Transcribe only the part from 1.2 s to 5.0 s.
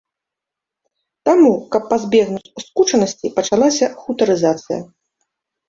Таму, каб пазбегнуць скучанасці, пачалася хутарызацыя.